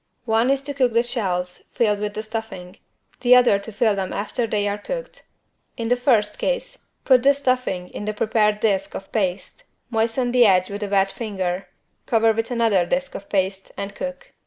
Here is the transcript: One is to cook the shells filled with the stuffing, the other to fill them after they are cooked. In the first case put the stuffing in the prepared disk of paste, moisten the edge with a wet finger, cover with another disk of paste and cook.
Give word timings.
One 0.25 0.49
is 0.49 0.63
to 0.63 0.73
cook 0.73 0.93
the 0.93 1.03
shells 1.03 1.65
filled 1.75 1.99
with 1.99 2.15
the 2.15 2.23
stuffing, 2.23 2.77
the 3.19 3.35
other 3.35 3.59
to 3.59 3.71
fill 3.71 3.95
them 3.95 4.11
after 4.11 4.47
they 4.47 4.67
are 4.67 4.79
cooked. 4.79 5.25
In 5.77 5.89
the 5.89 5.95
first 5.95 6.39
case 6.39 6.87
put 7.05 7.21
the 7.21 7.35
stuffing 7.35 7.87
in 7.89 8.05
the 8.05 8.13
prepared 8.15 8.61
disk 8.61 8.95
of 8.95 9.11
paste, 9.11 9.61
moisten 9.91 10.31
the 10.31 10.47
edge 10.47 10.71
with 10.71 10.81
a 10.81 10.87
wet 10.89 11.11
finger, 11.11 11.67
cover 12.07 12.33
with 12.33 12.49
another 12.49 12.83
disk 12.83 13.13
of 13.13 13.29
paste 13.29 13.73
and 13.77 13.93
cook. 13.93 14.33